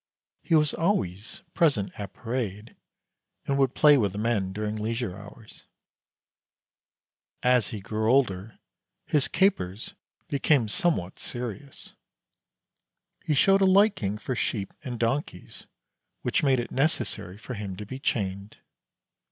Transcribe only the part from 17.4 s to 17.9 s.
him to